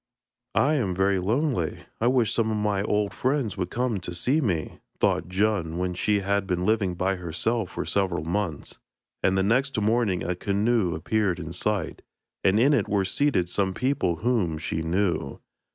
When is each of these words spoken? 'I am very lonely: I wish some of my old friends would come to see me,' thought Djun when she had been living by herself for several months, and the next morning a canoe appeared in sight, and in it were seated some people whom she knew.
'I 0.55 0.73
am 0.77 0.95
very 0.95 1.19
lonely: 1.19 1.83
I 1.99 2.07
wish 2.07 2.33
some 2.33 2.49
of 2.49 2.57
my 2.57 2.81
old 2.81 3.13
friends 3.13 3.55
would 3.55 3.69
come 3.69 3.99
to 3.99 4.15
see 4.15 4.41
me,' 4.41 4.79
thought 4.99 5.27
Djun 5.29 5.77
when 5.77 5.93
she 5.93 6.21
had 6.21 6.47
been 6.47 6.65
living 6.65 6.95
by 6.95 7.17
herself 7.17 7.69
for 7.69 7.85
several 7.85 8.23
months, 8.23 8.79
and 9.21 9.37
the 9.37 9.43
next 9.43 9.79
morning 9.79 10.23
a 10.23 10.35
canoe 10.35 10.95
appeared 10.95 11.37
in 11.39 11.53
sight, 11.53 12.01
and 12.43 12.59
in 12.59 12.73
it 12.73 12.89
were 12.89 13.05
seated 13.05 13.47
some 13.47 13.75
people 13.75 14.15
whom 14.15 14.57
she 14.57 14.81
knew. 14.81 15.39